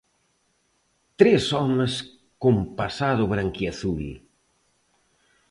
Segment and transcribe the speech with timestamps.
[1.19, 1.93] Tres homes
[2.41, 4.03] con pasado branquiazul.